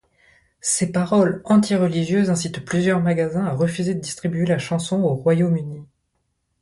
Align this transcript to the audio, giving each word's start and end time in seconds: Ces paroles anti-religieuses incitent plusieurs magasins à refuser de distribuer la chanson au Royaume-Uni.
Ces 0.61 0.91
paroles 0.91 1.43
anti-religieuses 1.45 2.31
incitent 2.31 2.65
plusieurs 2.65 3.01
magasins 3.01 3.45
à 3.45 3.53
refuser 3.53 3.93
de 3.93 3.99
distribuer 3.99 4.47
la 4.47 4.57
chanson 4.57 5.03
au 5.03 5.13
Royaume-Uni. 5.13 5.85